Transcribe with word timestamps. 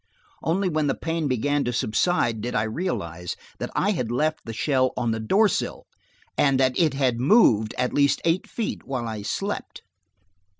Only 0.41 0.67
when 0.67 0.87
the 0.87 0.95
pain 0.95 1.27
began 1.27 1.63
to 1.63 1.71
subside 1.71 2.41
did 2.41 2.55
I 2.55 2.63
realize 2.63 3.35
that 3.59 3.69
I 3.75 3.91
had 3.91 4.09
left 4.11 4.39
the 4.45 4.51
shell 4.51 4.93
on 4.97 5.11
the 5.11 5.19
door 5.19 5.47
sill, 5.47 5.85
and 6.35 6.59
that 6.59 6.73
it 6.79 6.95
had 6.95 7.19
moved 7.19 7.75
at 7.77 7.93
least 7.93 8.19
eight 8.25 8.49
feet 8.49 8.83
while 8.83 9.07
I 9.07 9.21
slept! 9.21 9.83